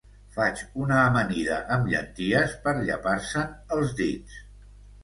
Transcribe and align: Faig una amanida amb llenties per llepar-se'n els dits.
Faig 0.35 0.61
una 0.85 0.95
amanida 1.01 1.59
amb 1.77 1.91
llenties 1.93 2.57
per 2.65 2.75
llepar-se'n 2.81 3.57
els 3.79 3.97
dits. 4.05 4.43